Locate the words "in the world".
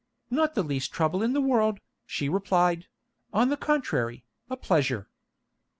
1.21-1.79